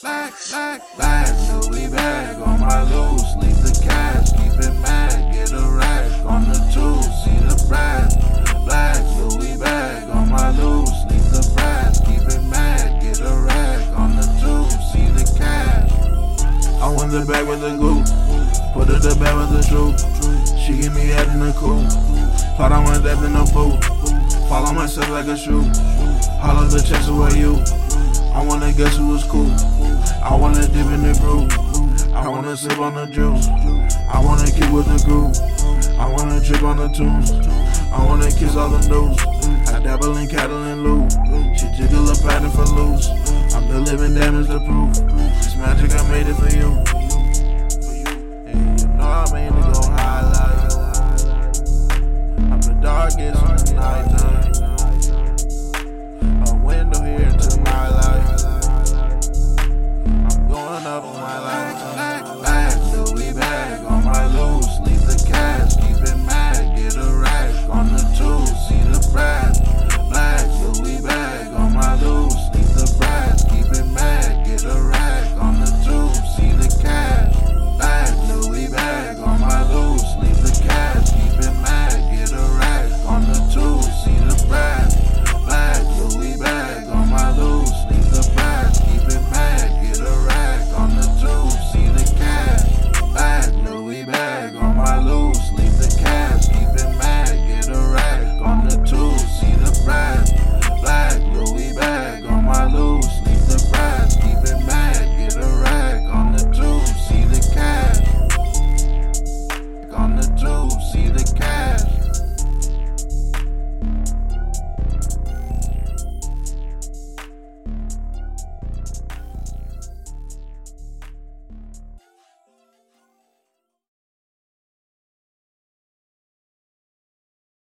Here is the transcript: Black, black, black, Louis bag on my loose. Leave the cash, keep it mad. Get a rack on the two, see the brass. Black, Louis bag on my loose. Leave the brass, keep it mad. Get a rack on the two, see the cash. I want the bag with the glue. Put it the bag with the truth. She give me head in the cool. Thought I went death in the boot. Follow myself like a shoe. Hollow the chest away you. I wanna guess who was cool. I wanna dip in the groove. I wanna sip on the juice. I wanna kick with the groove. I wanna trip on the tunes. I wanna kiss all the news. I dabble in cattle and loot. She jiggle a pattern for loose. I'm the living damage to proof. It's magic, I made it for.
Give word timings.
Black, 0.00 0.32
black, 0.50 0.82
black, 0.96 1.28
Louis 1.50 1.88
bag 1.88 2.36
on 2.36 2.60
my 2.60 2.82
loose. 2.82 3.34
Leave 3.42 3.60
the 3.60 3.80
cash, 3.82 4.30
keep 4.30 4.54
it 4.62 4.72
mad. 4.82 5.34
Get 5.34 5.50
a 5.50 5.66
rack 5.74 6.24
on 6.24 6.46
the 6.46 6.54
two, 6.70 7.02
see 7.24 7.38
the 7.42 7.66
brass. 7.66 8.14
Black, 8.64 9.02
Louis 9.18 9.56
bag 9.58 10.08
on 10.10 10.28
my 10.30 10.50
loose. 10.50 10.94
Leave 11.10 11.28
the 11.32 11.42
brass, 11.56 11.98
keep 12.06 12.22
it 12.22 12.42
mad. 12.44 13.02
Get 13.02 13.18
a 13.20 13.34
rack 13.34 13.82
on 13.98 14.14
the 14.14 14.22
two, 14.38 14.70
see 14.92 15.08
the 15.10 15.24
cash. 15.36 15.90
I 16.80 16.88
want 16.88 17.10
the 17.10 17.24
bag 17.26 17.48
with 17.48 17.62
the 17.62 17.74
glue. 17.74 18.04
Put 18.74 18.94
it 18.94 19.02
the 19.02 19.16
bag 19.18 19.34
with 19.34 19.50
the 19.50 19.66
truth. 19.66 19.98
She 20.56 20.82
give 20.82 20.94
me 20.94 21.08
head 21.08 21.26
in 21.30 21.40
the 21.40 21.52
cool. 21.54 21.82
Thought 22.56 22.70
I 22.70 22.84
went 22.86 23.02
death 23.02 23.24
in 23.24 23.32
the 23.32 23.44
boot. 23.52 23.82
Follow 24.48 24.72
myself 24.72 25.10
like 25.10 25.26
a 25.26 25.36
shoe. 25.36 25.95
Hollow 26.40 26.66
the 26.66 26.80
chest 26.80 27.08
away 27.08 27.38
you. 27.38 27.62
I 28.34 28.44
wanna 28.44 28.72
guess 28.72 28.96
who 28.96 29.08
was 29.08 29.24
cool. 29.24 29.50
I 30.22 30.34
wanna 30.34 30.66
dip 30.66 30.86
in 30.86 31.02
the 31.02 31.18
groove. 31.20 31.50
I 32.14 32.28
wanna 32.28 32.56
sip 32.56 32.78
on 32.78 32.94
the 32.94 33.06
juice. 33.06 33.48
I 34.08 34.20
wanna 34.24 34.50
kick 34.50 34.70
with 34.72 34.86
the 34.86 34.98
groove. 35.04 35.34
I 35.98 36.08
wanna 36.08 36.40
trip 36.40 36.62
on 36.62 36.76
the 36.76 36.88
tunes. 36.88 37.32
I 37.92 38.04
wanna 38.04 38.30
kiss 38.30 38.56
all 38.56 38.68
the 38.68 38.80
news. 38.88 39.18
I 39.68 39.80
dabble 39.80 40.16
in 40.16 40.28
cattle 40.28 40.62
and 40.64 40.82
loot. 40.82 41.12
She 41.58 41.66
jiggle 41.76 42.08
a 42.10 42.16
pattern 42.16 42.50
for 42.50 42.64
loose. 42.64 43.08
I'm 43.54 43.66
the 43.68 43.80
living 43.80 44.14
damage 44.14 44.48
to 44.48 44.60
proof. 44.60 44.90
It's 45.38 45.56
magic, 45.56 45.92
I 45.92 46.02
made 46.10 46.26
it 46.28 46.34
for. 46.34 46.45